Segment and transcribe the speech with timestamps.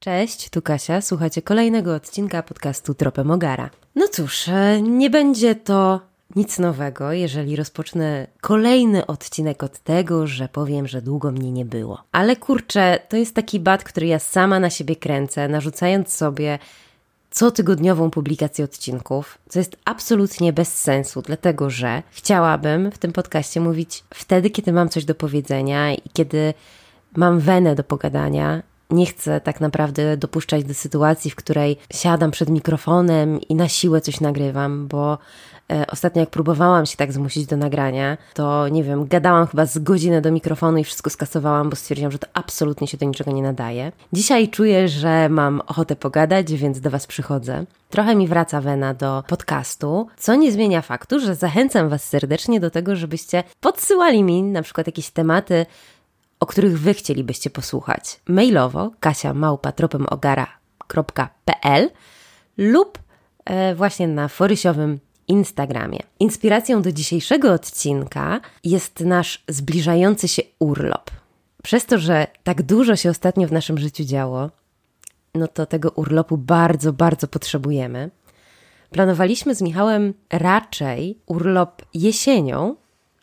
[0.00, 3.70] Cześć, tu Kasia, słuchacie kolejnego odcinka podcastu Tropem Ogara.
[3.94, 6.00] No cóż, e, nie będzie to
[6.36, 12.02] nic nowego, jeżeli rozpocznę kolejny odcinek od tego, że powiem, że długo mnie nie było.
[12.12, 16.58] Ale kurczę, to jest taki bat, który ja sama na siebie kręcę, narzucając sobie
[17.30, 24.04] cotygodniową publikację odcinków, co jest absolutnie bez sensu, dlatego że chciałabym w tym podcaście mówić
[24.14, 26.54] wtedy, kiedy mam coś do powiedzenia i kiedy
[27.16, 28.69] mam wenę do pogadania.
[28.90, 34.00] Nie chcę tak naprawdę dopuszczać do sytuacji, w której siadam przed mikrofonem i na siłę
[34.00, 35.18] coś nagrywam, bo
[35.72, 39.78] e, ostatnio jak próbowałam się tak zmusić do nagrania, to nie wiem, gadałam chyba z
[39.78, 43.42] godzinę do mikrofonu i wszystko skasowałam, bo stwierdziłam, że to absolutnie się do niczego nie
[43.42, 43.92] nadaje.
[44.12, 47.64] Dzisiaj czuję, że mam ochotę pogadać, więc do Was przychodzę.
[47.90, 52.70] Trochę mi wraca wena do podcastu, co nie zmienia faktu, że zachęcam Was serdecznie do
[52.70, 55.66] tego, żebyście podsyłali mi na przykład jakieś tematy,
[56.40, 58.20] o których Wy chcielibyście posłuchać.
[58.28, 61.90] Mailowo kasiamałpa.tropemogara.pl
[62.56, 62.98] lub
[63.44, 65.98] e, właśnie na forysiowym Instagramie.
[66.20, 71.10] Inspiracją do dzisiejszego odcinka jest nasz zbliżający się urlop.
[71.62, 74.50] Przez to, że tak dużo się ostatnio w naszym życiu działo,
[75.34, 78.10] no to tego urlopu bardzo, bardzo potrzebujemy.
[78.90, 82.76] Planowaliśmy z Michałem raczej urlop jesienią,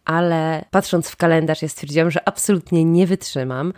[0.07, 3.73] ale patrząc w kalendarz, ja stwierdziłam, że absolutnie nie wytrzymam.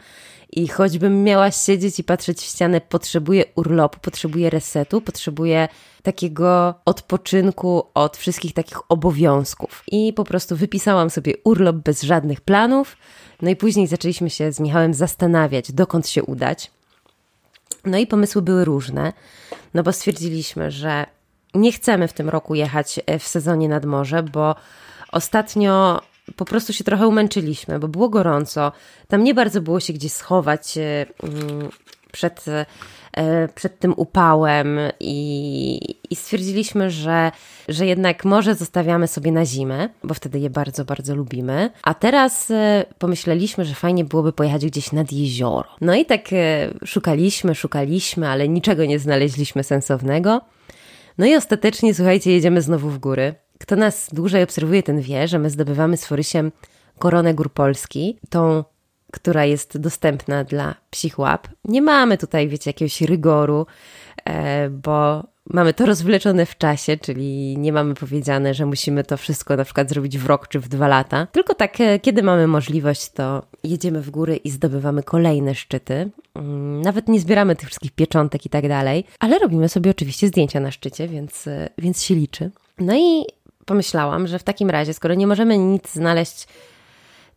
[0.52, 5.68] I choćbym miała siedzieć i patrzeć w ścianę, potrzebuję urlopu, potrzebuję resetu, potrzebuję
[6.04, 9.84] takiego odpoczynku od wszystkich takich obowiązków.
[9.92, 12.98] I po prostu wypisałam sobie urlop bez żadnych planów.
[13.42, 16.72] No i później zaczęliśmy się z Michałem zastanawiać, dokąd się udać.
[17.86, 19.14] No i pomysły były różne,
[19.74, 21.06] no bo stwierdziliśmy, że
[21.54, 24.56] nie chcemy w tym roku jechać w sezonie nad morze, bo
[25.12, 26.02] ostatnio
[26.36, 28.72] po prostu się trochę umęczyliśmy, bo było gorąco.
[29.08, 31.70] Tam nie bardzo było się gdzie schować e, mm,
[32.12, 32.46] przed,
[33.14, 37.32] e, przed tym upałem i, i stwierdziliśmy, że,
[37.68, 41.70] że jednak może zostawiamy sobie na zimę, bo wtedy je bardzo, bardzo lubimy.
[41.84, 45.70] A teraz e, pomyśleliśmy, że fajnie byłoby pojechać gdzieś nad jezioro.
[45.82, 46.22] No i tak
[46.86, 50.42] szukaliśmy, szukaliśmy, ale niczego nie znaleźliśmy sensownego.
[51.18, 53.36] No i ostatecznie, słuchajcie, jedziemy znowu w góry.
[53.60, 56.52] Kto nas dłużej obserwuje, ten wie, że my zdobywamy z Forysiem
[57.00, 58.64] koronę gór Polski, tą,
[59.12, 61.48] która jest dostępna dla psich łap.
[61.66, 63.66] Nie mamy tutaj, wiecie, jakiegoś rygoru,
[64.26, 69.56] e, bo mamy to rozwleczone w czasie, czyli nie mamy powiedziane, że musimy to wszystko
[69.56, 71.28] na przykład zrobić w rok czy w dwa lata.
[71.32, 76.10] Tylko tak, e, kiedy mamy możliwość, to jedziemy w góry i zdobywamy kolejne szczyty.
[76.36, 80.60] Mm, nawet nie zbieramy tych wszystkich pieczątek i tak dalej, ale robimy sobie oczywiście zdjęcia
[80.60, 82.52] na szczycie, więc, e, więc się liczy.
[82.80, 83.26] No i
[83.70, 86.48] pomyślałam, że w takim razie, skoro nie możemy nic znaleźć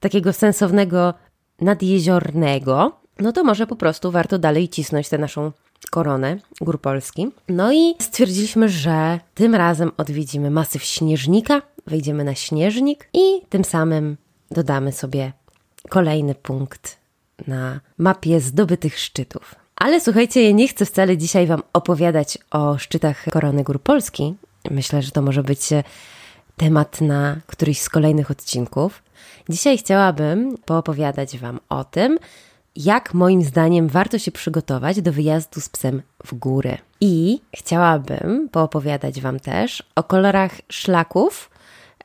[0.00, 1.14] takiego sensownego
[1.60, 5.52] nadjeziornego, no to może po prostu warto dalej cisnąć tę naszą
[5.90, 7.28] koronę Gór Polski.
[7.48, 14.16] No i stwierdziliśmy, że tym razem odwiedzimy masyw Śnieżnika, wejdziemy na Śnieżnik i tym samym
[14.50, 15.32] dodamy sobie
[15.88, 16.98] kolejny punkt
[17.46, 19.54] na mapie zdobytych szczytów.
[19.76, 24.34] Ale słuchajcie, ja nie chcę wcale dzisiaj Wam opowiadać o szczytach Korony Gór Polski.
[24.70, 25.60] Myślę, że to może być
[26.56, 29.02] temat na któryś z kolejnych odcinków.
[29.48, 32.18] Dzisiaj chciałabym poopowiadać Wam o tym,
[32.76, 36.78] jak moim zdaniem warto się przygotować do wyjazdu z psem w góry.
[37.00, 41.50] I chciałabym poopowiadać Wam też o kolorach szlaków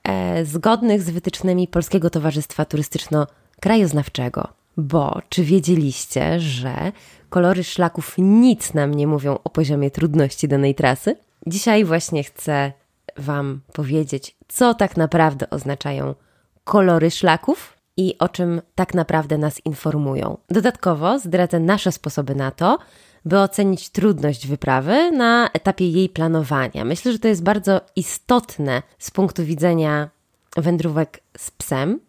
[0.03, 4.47] e, zgodnych z wytycznymi Polskiego Towarzystwa Turystyczno-Krajoznawczego.
[4.77, 6.91] Bo czy wiedzieliście, że
[7.29, 11.15] kolory szlaków nic nam nie mówią o poziomie trudności danej trasy?
[11.47, 12.71] Dzisiaj właśnie chcę
[13.17, 16.15] Wam powiedzieć, co tak naprawdę oznaczają
[16.63, 20.37] kolory szlaków i o czym tak naprawdę nas informują.
[20.49, 22.77] Dodatkowo zdradzę nasze sposoby na to,
[23.25, 26.85] by ocenić trudność wyprawy na etapie jej planowania.
[26.85, 30.09] Myślę, że to jest bardzo istotne z punktu widzenia
[30.57, 31.99] wędrówek z psem,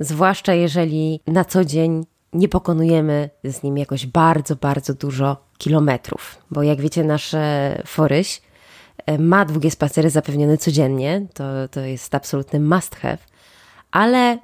[0.00, 6.38] zwłaszcza jeżeli na co dzień nie pokonujemy z nim jakoś bardzo, bardzo dużo kilometrów.
[6.50, 7.34] Bo jak wiecie, nasz
[7.86, 8.42] Foryś
[9.18, 13.18] ma długie spacery zapewnione codziennie, to, to jest absolutny must have,
[13.90, 14.38] ale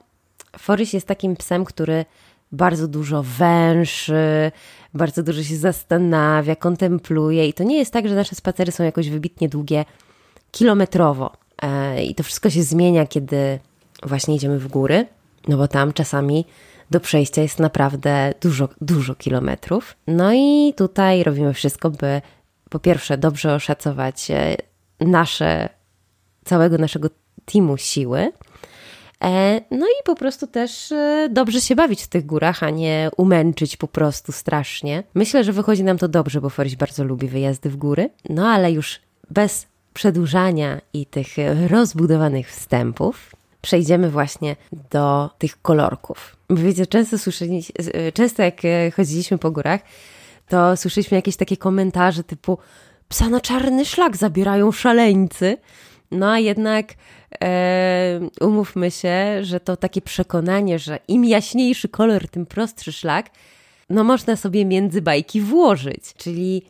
[0.59, 2.05] Forys jest takim psem, który
[2.53, 4.53] bardzo dużo węszy,
[4.95, 9.11] bardzo dużo się zastanawia, kontempluje i to nie jest tak, że nasze spacery są jakoś
[9.11, 9.85] wybitnie długie
[10.51, 11.33] kilometrowo.
[11.63, 13.59] E, I to wszystko się zmienia, kiedy
[14.03, 15.07] właśnie idziemy w góry,
[15.49, 16.45] no bo tam czasami
[16.91, 19.97] do przejścia jest naprawdę dużo, dużo kilometrów.
[20.07, 22.23] No i tutaj robimy wszystko, by
[22.75, 24.57] po pierwsze dobrze oszacować e,
[25.01, 25.69] nasze,
[26.45, 27.09] całego naszego
[27.45, 28.33] teamu siły
[29.25, 33.11] E, no i po prostu też e, dobrze się bawić w tych górach, a nie
[33.17, 35.03] umęczyć po prostu strasznie.
[35.15, 38.11] Myślę, że wychodzi nam to dobrze, bo Foryś bardzo lubi wyjazdy w góry.
[38.29, 39.01] No ale już
[39.31, 41.29] bez przedłużania i tych
[41.69, 43.31] rozbudowanych wstępów,
[43.63, 44.57] przejdziemy właśnie
[44.91, 46.37] do tych kolorków.
[46.51, 47.65] Wiecie, często słyszeli,
[48.15, 48.61] często jak
[48.97, 49.81] chodziliśmy po górach,
[50.49, 52.59] to słyszeliśmy jakieś takie komentarze typu
[53.09, 55.57] psa na czarny szlak zabierają szaleńcy.
[56.11, 56.95] No a jednak
[57.43, 63.31] e, umówmy się, że to takie przekonanie, że im jaśniejszy kolor, tym prostszy szlak,
[63.91, 66.15] no można sobie między bajki włożyć.
[66.17, 66.63] Czyli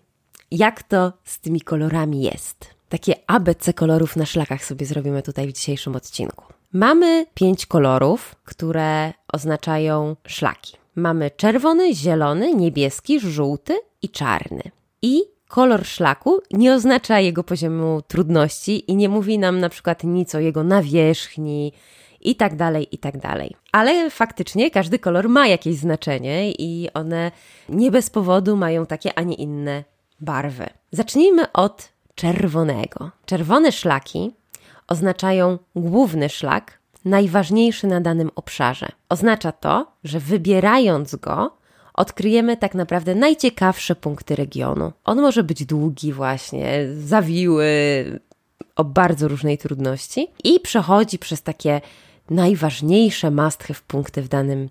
[0.50, 2.74] jak to z tymi kolorami jest.
[2.88, 6.44] Takie ABC kolorów na szlakach sobie zrobimy tutaj w dzisiejszym odcinku.
[6.72, 10.83] Mamy pięć kolorów, które oznaczają szlaki.
[10.96, 14.62] Mamy czerwony, zielony, niebieski, żółty i czarny.
[15.02, 20.34] I kolor szlaku nie oznacza jego poziomu trudności i nie mówi nam na przykład nic
[20.34, 21.72] o jego nawierzchni
[22.20, 23.56] i tak dalej, i tak dalej.
[23.72, 27.32] Ale faktycznie każdy kolor ma jakieś znaczenie i one
[27.68, 29.84] nie bez powodu mają takie, a nie inne
[30.20, 30.66] barwy.
[30.92, 33.10] Zacznijmy od czerwonego.
[33.26, 34.34] Czerwone szlaki
[34.88, 38.88] oznaczają główny szlak, najważniejszy na danym obszarze.
[39.08, 41.56] Oznacza to, że wybierając go,
[41.94, 44.92] odkryjemy tak naprawdę najciekawsze punkty regionu.
[45.04, 47.66] On może być długi, właśnie, zawiły,
[48.76, 51.80] o bardzo różnej trudności i przechodzi przez takie
[52.30, 54.68] najważniejsze must have punkty w danym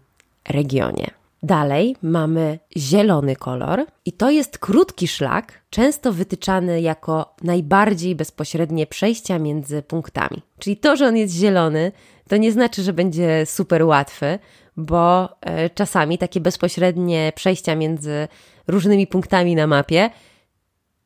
[0.49, 1.11] regionie.
[1.43, 9.39] Dalej mamy zielony kolor i to jest krótki szlak, często wytyczany jako najbardziej bezpośrednie przejścia
[9.39, 10.41] między punktami.
[10.59, 11.91] Czyli to, że on jest zielony,
[12.27, 14.39] to nie znaczy, że będzie super łatwy,
[14.77, 18.27] bo e, czasami takie bezpośrednie przejścia między
[18.67, 20.09] różnymi punktami na mapie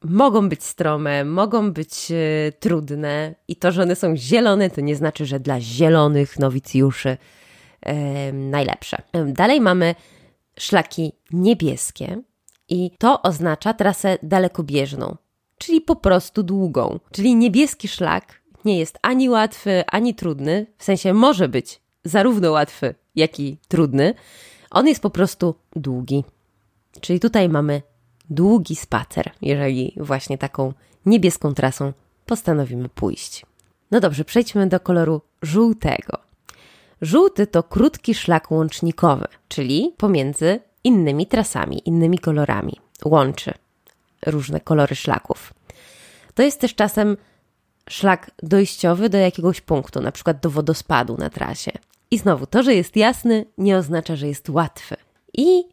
[0.04, 2.16] mogą być strome, mogą być e,
[2.52, 7.18] trudne i to, że one są zielone, to nie znaczy, że dla zielonych nowicjuszy
[7.82, 9.02] e, najlepsze.
[9.28, 9.96] Dalej mamy
[10.60, 12.22] szlaki niebieskie
[12.70, 15.18] i to oznacza trasę dalekobieżną,
[15.58, 17.00] czyli po prostu długą.
[17.12, 22.96] Czyli niebieski szlak nie jest ani łatwy, ani trudny, w sensie może być zarówno łatwy,
[23.16, 24.14] jak i trudny.
[24.72, 26.24] On jest po prostu długi.
[27.02, 27.82] Czyli tutaj mamy
[28.30, 30.74] długi spacer, jeżeli właśnie taką
[31.06, 31.94] niebieską trasą
[32.26, 33.46] postanowimy pójść.
[33.92, 36.18] No dobrze, przejdźmy do koloru żółtego.
[37.02, 42.74] Żółty to krótki szlak łącznikowy, czyli pomiędzy innymi trasami, innymi kolorami.
[43.06, 43.54] Łączy
[44.26, 45.54] różne kolory szlaków.
[46.34, 47.18] To jest też czasem
[47.90, 51.72] szlak dojściowy do jakiegoś punktu, na przykład do wodospadu na trasie.
[52.12, 54.96] I znowu, to, że jest jasny, nie oznacza, że jest łatwy.
[55.38, 55.64] I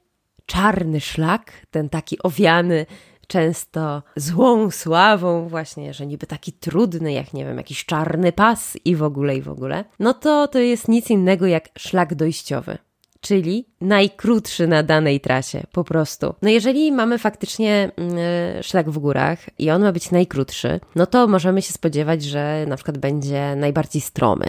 [0.46, 2.86] czarny szlak, ten taki owiany
[3.26, 8.96] często złą sławą, właśnie, że niby taki trudny, jak nie wiem, jakiś czarny pas i
[8.96, 12.78] w ogóle, i w ogóle, no to to jest nic innego jak szlak dojściowy
[13.24, 16.34] czyli najkrótszy na danej trasie, po prostu.
[16.42, 17.90] No jeżeli mamy faktycznie
[18.56, 22.64] yy, szlak w górach i on ma być najkrótszy, no to możemy się spodziewać, że
[22.68, 24.46] na przykład będzie najbardziej stromy,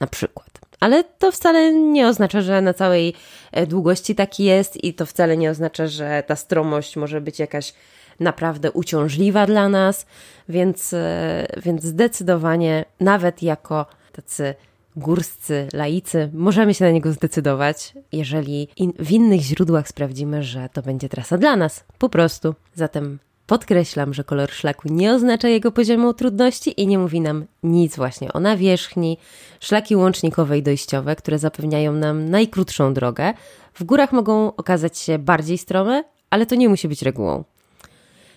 [0.00, 0.48] na przykład.
[0.80, 3.14] Ale to wcale nie oznacza, że na całej
[3.52, 7.74] e, długości taki jest i to wcale nie oznacza, że ta stromość może być jakaś
[8.20, 10.06] naprawdę uciążliwa dla nas,
[10.48, 14.54] więc, e, więc zdecydowanie nawet jako tacy
[15.00, 20.82] górscy, laicy, możemy się na niego zdecydować, jeżeli in, w innych źródłach sprawdzimy, że to
[20.82, 21.84] będzie trasa dla nas.
[21.98, 22.54] Po prostu.
[22.74, 27.96] Zatem podkreślam, że kolor szlaku nie oznacza jego poziomu trudności i nie mówi nam nic
[27.96, 29.18] właśnie o nawierzchni.
[29.60, 33.34] Szlaki łącznikowe i dojściowe, które zapewniają nam najkrótszą drogę,
[33.74, 37.44] w górach mogą okazać się bardziej strome, ale to nie musi być regułą.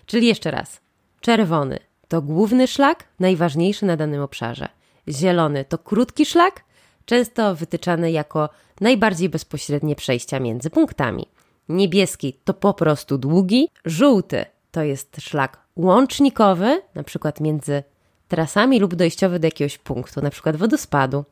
[0.05, 0.81] Czyli jeszcze raz.
[1.21, 4.69] Czerwony to główny szlak, najważniejszy na danym obszarze.
[5.07, 6.63] Zielony to krótki szlak,
[7.05, 8.49] często wytyczany jako
[8.81, 11.27] najbardziej bezpośrednie przejścia między punktami.
[11.69, 17.83] Niebieski to po prostu długi, żółty to jest szlak łącznikowy, na przykład między
[18.27, 21.25] trasami lub dojściowy do jakiegoś punktu, na przykład wodospadu.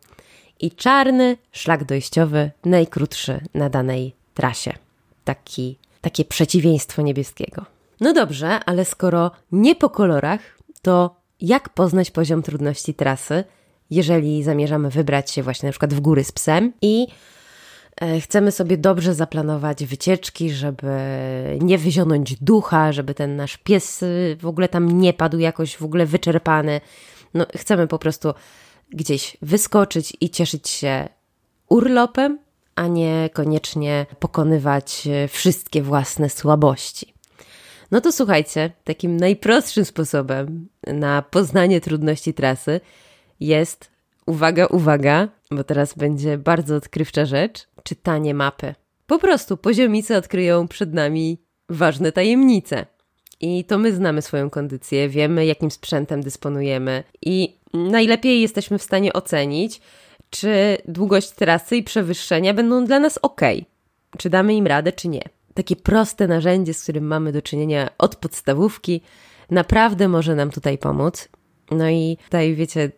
[0.59, 4.73] I czarny szlak dojściowy, najkrótszy na danej trasie.
[5.23, 7.65] Taki, takie przeciwieństwo niebieskiego.
[8.01, 10.41] No dobrze, ale skoro nie po kolorach,
[10.81, 13.43] to jak poznać poziom trudności trasy?
[13.91, 17.07] Jeżeli zamierzamy wybrać się właśnie na przykład w góry z psem i
[18.01, 20.87] e, chcemy sobie dobrze zaplanować wycieczki, żeby
[21.61, 25.83] nie wyzionąć ducha, żeby ten nasz pies y, w ogóle tam nie padł jakoś w
[25.83, 26.81] ogóle wyczerpany.
[27.33, 28.33] No, chcemy po prostu
[28.89, 31.09] gdzieś wyskoczyć i cieszyć się
[31.69, 32.39] urlopem,
[32.75, 37.13] a nie koniecznie pokonywać e, wszystkie własne słabości.
[37.91, 42.81] No to słuchajcie, takim najprostszym sposobem na poznanie trudności trasy
[43.41, 43.91] jest
[44.25, 48.75] uwaga, uwaga, bo teraz będzie bardzo odkrywcza rzecz, czytanie mapy.
[49.07, 51.37] Po prostu poziomice odkryją przed nami
[51.69, 52.85] ważne tajemnice.
[53.39, 59.13] I to my znamy swoją kondycję, wiemy jakim sprzętem dysponujemy i najlepiej jesteśmy w stanie
[59.13, 59.81] ocenić,
[60.29, 63.41] czy długość trasy i przewyższenia będą dla nas ok.
[64.17, 65.21] Czy damy im radę, czy nie.
[65.53, 69.01] Takie proste narzędzie, z którym mamy do czynienia od podstawówki,
[69.49, 71.29] naprawdę może nam tutaj pomóc.
[71.71, 72.91] No i tutaj wiecie,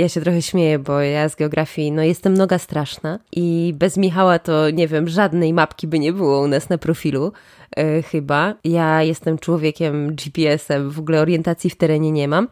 [0.00, 4.38] ja się trochę śmieję, bo ja z geografii, no jestem noga straszna i bez Michała
[4.38, 7.32] to, nie wiem, żadnej mapki by nie było u nas na profilu,
[7.76, 8.54] yy, chyba.
[8.64, 12.48] Ja jestem człowiekiem GPS-em, w ogóle orientacji w terenie nie mam,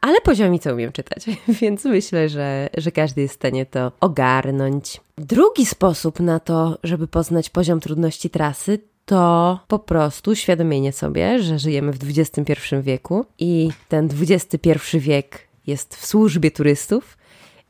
[0.00, 1.26] ale poziomicę umiem czytać,
[1.60, 5.00] więc myślę, że, że każdy jest w stanie to ogarnąć.
[5.16, 11.58] Drugi sposób na to, żeby poznać poziom trudności trasy, to po prostu świadomienie sobie, że
[11.58, 17.18] żyjemy w XXI wieku i ten XXI wiek jest w służbie turystów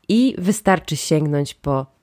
[0.09, 1.93] i wystarczy sięgnąć po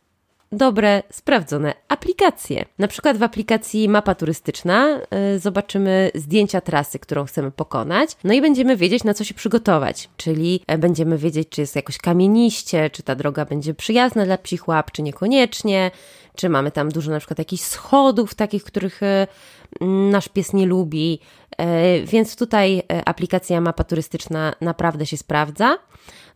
[0.53, 2.65] dobre, sprawdzone aplikacje.
[2.79, 5.01] Na przykład w aplikacji Mapa Turystyczna
[5.35, 10.09] y, zobaczymy zdjęcia trasy, którą chcemy pokonać, no i będziemy wiedzieć, na co się przygotować.
[10.17, 14.69] Czyli e, będziemy wiedzieć, czy jest jakoś kamieniście, czy ta droga będzie przyjazna dla psich
[14.69, 15.91] łap, czy niekoniecznie,
[16.35, 19.27] czy mamy tam dużo na przykład jakichś schodów, takich, których e,
[20.11, 21.21] nasz pies nie lubi.
[21.59, 25.79] E, więc tutaj aplikacja Mapa Turystyczna naprawdę się sprawdza.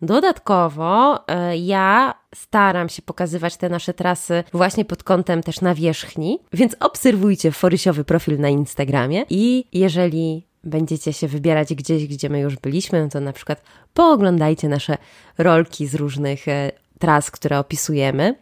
[0.03, 6.77] Dodatkowo e, ja staram się pokazywać te nasze trasy właśnie pod kątem też nawierzchni, więc
[6.81, 13.03] obserwujcie forysiowy profil na Instagramie i jeżeli będziecie się wybierać gdzieś, gdzie my już byliśmy,
[13.03, 13.63] no to na przykład
[13.95, 14.99] pooglądajcie nasze
[15.39, 18.35] rolki z różnych e, tras, które opisujemy.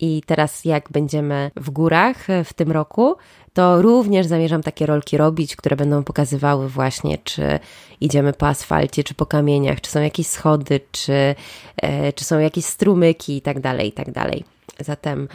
[0.00, 3.16] I teraz, jak będziemy w górach e, w tym roku,
[3.52, 7.58] to również zamierzam takie rolki robić, które będą pokazywały właśnie, czy
[8.00, 11.34] idziemy po asfalcie, czy po kamieniach, czy są jakieś schody, czy,
[11.76, 14.44] e, czy są jakieś strumyki i tak dalej, i tak dalej.
[14.80, 15.28] Zatem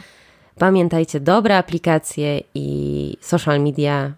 [0.58, 4.12] pamiętajcie, dobre aplikacje i social media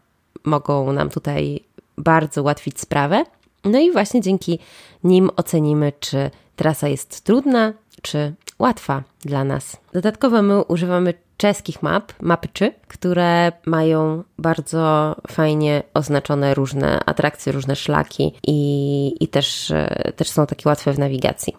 [0.44, 1.60] mogą nam tutaj
[1.98, 3.24] bardzo ułatwić sprawę.
[3.64, 4.58] No i właśnie dzięki
[5.04, 7.72] nim ocenimy, czy trasa jest trudna,
[8.02, 9.76] czy łatwa dla nas.
[9.92, 18.32] Dodatkowo my używamy czeskich map, mapczy, które mają bardzo fajnie oznaczone różne atrakcje, różne szlaki
[18.46, 21.56] i, i też, e, też są takie łatwe w nawigacji.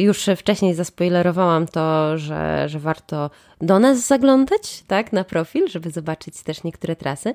[0.00, 3.30] Już wcześniej zaspoilerowałam to, że, że warto
[3.60, 7.34] do nas zaglądać, tak, na profil, żeby zobaczyć też niektóre trasy,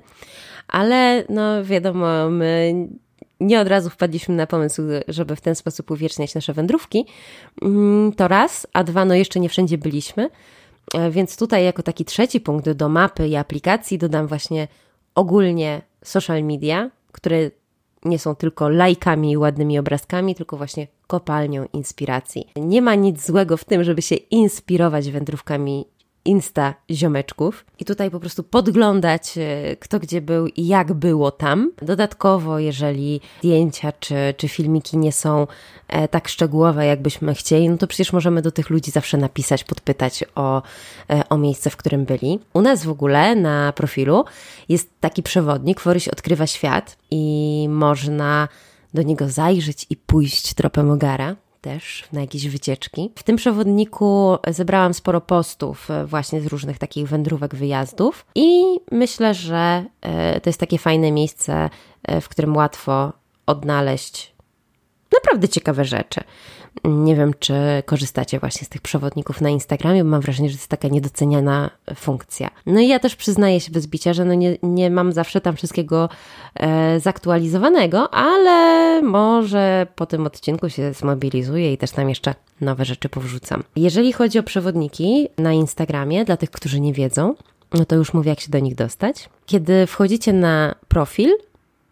[0.68, 2.74] ale no wiadomo, my
[3.40, 7.06] nie od razu wpadliśmy na pomysł, żeby w ten sposób uwieczniać nasze wędrówki.
[7.62, 10.30] Mm, to raz, a dwa, no jeszcze nie wszędzie byliśmy.
[10.94, 14.68] E, więc tutaj, jako taki trzeci punkt do mapy i aplikacji, dodam właśnie
[15.16, 17.52] ogólnie social media, które
[18.06, 22.48] nie są tylko lajkami i ładnymi obrazkami, tylko właśnie kopalnią inspiracji.
[22.56, 25.86] Nie ma nic złego w tym, żeby się inspirować wędrówkami
[26.28, 31.72] Insta ziomeczków i tutaj po prostu podglądać, e, kto gdzie był i jak było tam.
[31.82, 35.48] Dodatkowo, jeżeli zdjęcia czy, czy filmiki nie są
[35.88, 40.24] e, tak szczegółowe, jakbyśmy chcieli, no to przecież możemy do tych ludzi zawsze napisać, podpytać
[40.36, 40.62] o,
[41.10, 42.40] e, o miejsce, w którym byli.
[42.54, 44.26] U nas w ogóle na profilu
[44.70, 48.48] jest taki przewodnik, Foryś odkrywa świat i można
[48.94, 53.12] do niego zajrzeć i pójść tropem ogara też na jakieś wycieczki.
[53.16, 59.34] W tym przewodniku zebrałam sporo postów e, właśnie z różnych takich wędrówek, wyjazdów i myślę,
[59.34, 61.70] że e, to jest takie fajne miejsce,
[62.04, 63.14] e, w którym łatwo
[63.46, 64.37] odnaleźć
[65.24, 66.22] naprawdę ciekawe rzeczy.
[66.84, 67.54] Nie wiem, czy
[67.86, 71.70] korzystacie właśnie z tych przewodników na Instagramie, bo mam wrażenie, że to jest taka niedoceniana
[71.96, 72.50] funkcja.
[72.66, 75.56] No i ja też przyznaję się bez bicia, że no nie, nie mam zawsze tam
[75.56, 76.10] wszystkiego
[76.56, 83.10] e, zaktualizowanego, ale może po tym odcinku się zmobilizuję i też tam jeszcze nowe rzeczy
[83.10, 83.64] powrzucam.
[83.76, 87.36] Jeżeli chodzi o przewodniki na Instagramie, dla tych, którzy nie wiedzą,
[87.74, 89.30] no to już mówię, jak się do nich dostać.
[89.46, 91.30] Kiedy wchodzicie na profil,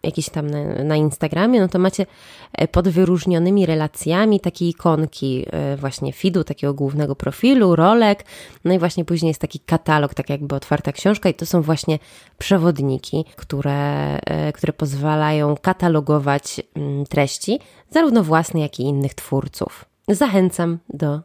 [0.06, 2.06] jakieś tam na, na, Instagramie, no to macie
[2.52, 8.24] e, pod wyróżnionymi relacjami takie ikonki e, właśnie feedu, takiego głównego profilu, rolek,
[8.64, 11.98] no i właśnie później jest taki katalog, tak jakby otwarta książka i to są właśnie
[12.38, 17.58] przewodniki, które, e, które pozwalają katalogować mm, treści,
[17.90, 19.84] zarówno własne, jak i innych twórców.
[20.08, 21.20] Zachęcam do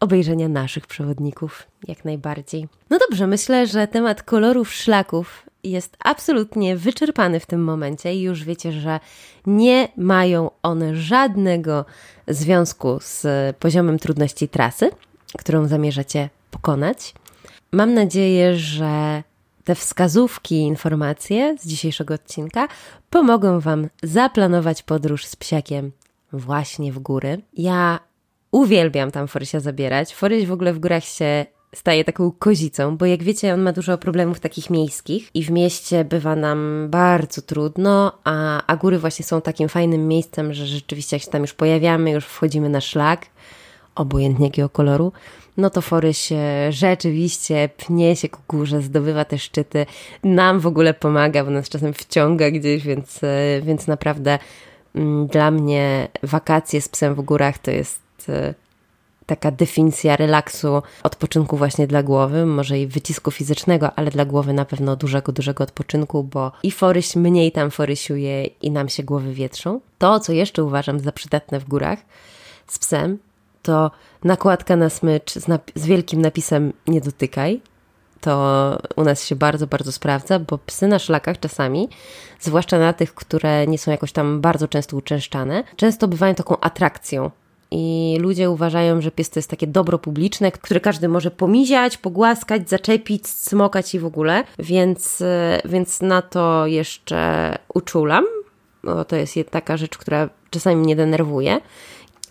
[0.00, 2.68] obejrzenia naszych przewodników, jak najbardziej.
[2.90, 8.44] No dobrze, myślę, że temat kolorów szlaków jest absolutnie wyczerpany w tym momencie i już
[8.44, 9.00] wiecie, że
[9.46, 11.84] nie mają one żadnego
[12.28, 13.26] związku z
[13.56, 14.90] poziomem trudności trasy,
[15.38, 17.14] którą zamierzacie pokonać.
[17.72, 19.22] Mam nadzieję, że
[19.64, 22.68] te wskazówki i informacje z dzisiejszego odcinka
[23.10, 25.92] pomogą Wam zaplanować podróż z psiakiem
[26.32, 27.40] właśnie w góry.
[27.54, 27.98] Ja
[28.52, 30.14] Uwielbiam tam Forysia zabierać.
[30.14, 33.98] Foryś w ogóle w górach się staje taką kozicą, bo jak wiecie, on ma dużo
[33.98, 39.40] problemów takich miejskich i w mieście bywa nam bardzo trudno, a, a góry właśnie są
[39.40, 43.26] takim fajnym miejscem, że rzeczywiście jak się tam już pojawiamy, już wchodzimy na szlak,
[43.94, 45.12] obojętnie jakiego koloru,
[45.56, 46.32] no to Foryś
[46.70, 49.86] rzeczywiście pnie się ku górze, zdobywa te szczyty,
[50.24, 53.20] nam w ogóle pomaga, bo nas czasem wciąga gdzieś, więc,
[53.62, 54.38] więc naprawdę
[54.94, 58.30] mm, dla mnie wakacje z psem w górach to jest
[59.36, 64.64] taka definicja relaksu, odpoczynku właśnie dla głowy, może i wycisku fizycznego, ale dla głowy na
[64.64, 69.80] pewno dużego, dużego odpoczynku, bo i foryś mniej tam forysiuje i nam się głowy wietrzą.
[69.98, 71.98] To, co jeszcze uważam za przydatne w górach
[72.66, 73.18] z psem,
[73.62, 73.90] to
[74.24, 77.60] nakładka na smycz z, z wielkim napisem nie dotykaj.
[78.20, 81.88] To u nas się bardzo, bardzo sprawdza, bo psy na szlakach czasami,
[82.40, 87.30] zwłaszcza na tych, które nie są jakoś tam bardzo często uczęszczane, często bywają taką atrakcją
[87.72, 92.70] i ludzie uważają, że pies to jest takie dobro publiczne, które każdy może pomiziać, pogłaskać,
[92.70, 98.24] zaczepić, smokać i w ogóle, więc, e, więc na to jeszcze uczulam.
[98.84, 101.60] Bo to jest taka rzecz, która czasami mnie denerwuje.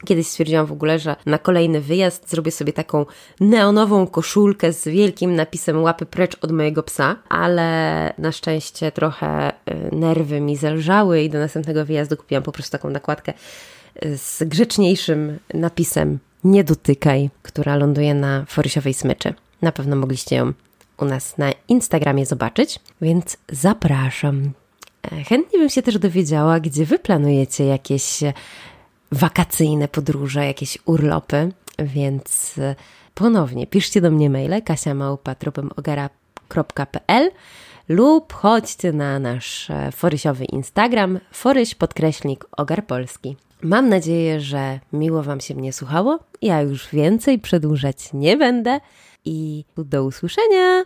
[0.06, 3.06] Kiedyś stwierdziłam w ogóle, że na kolejny wyjazd zrobię sobie taką
[3.40, 9.28] neonową koszulkę z wielkim napisem łapy precz od mojego psa, ale na szczęście trochę
[9.66, 13.34] e, nerwy mi zelżały i do następnego wyjazdu kupiłam po prostu taką nakładkę
[14.18, 19.34] z grzeczniejszym napisem Nie dotykaj, która ląduje na forysiowej smyczy.
[19.62, 20.54] Na pewno mogliście ją
[20.98, 24.52] u nas na Instagramie zobaczyć, więc zapraszam.
[25.12, 28.20] E, chętnie bym się też dowiedziała, gdzie Wy planujecie jakieś
[29.12, 32.76] wakacyjne podróże, jakieś urlopy, więc e,
[33.14, 37.32] ponownie piszcie do mnie maile kasiamałpa.ogara.pl
[37.90, 43.38] lub chodźcie na nasz e, forysiowy Instagram foryś podkreślnik ogar polski.
[43.62, 46.20] Mam nadzieję, że miło Wam się mnie słuchało.
[46.42, 48.80] Ja już więcej przedłużać nie będę
[49.26, 50.84] i do usłyszenia!